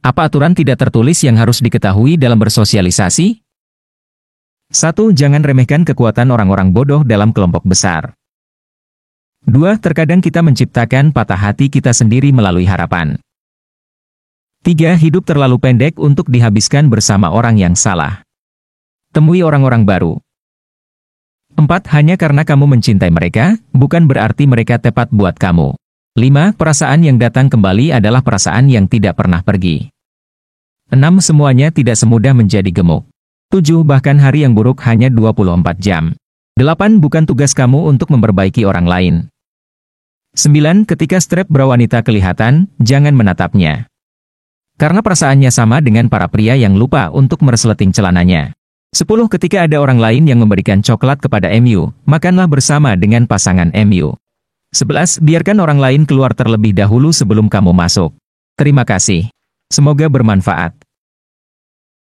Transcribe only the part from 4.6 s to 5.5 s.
1. Jangan